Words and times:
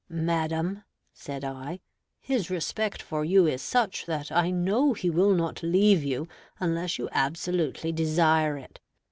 "Madam" 0.09 0.83
(said 1.13 1.43
I), 1.43 1.79
"his 2.19 2.49
respect 2.49 3.03
for 3.03 3.23
you 3.23 3.45
is 3.45 3.61
such 3.61 4.07
that 4.07 4.31
I 4.31 4.49
know 4.49 4.93
he 4.93 5.11
will 5.11 5.35
not 5.35 5.61
leave 5.61 6.03
you, 6.03 6.27
unless 6.59 6.97
you 6.97 7.07
absolutely 7.11 7.91
desire 7.91 8.57
it. 8.57 8.79